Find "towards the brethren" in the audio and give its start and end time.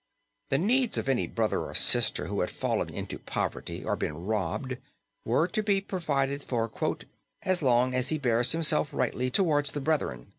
9.29-10.25